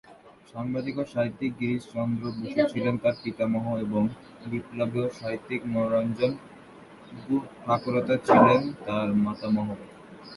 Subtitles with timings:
[0.51, 4.03] সাংবাদিক ও সাহিত্যিক গিরিশচন্দ্র বসু ছিলেন তার পিতামহ এবং
[4.45, 6.31] বিপ্লবী ও সাহিত্যিক মনোরঞ্জন
[7.19, 9.67] গুহঠাকুরতা ছিলেন তার মাতামহ।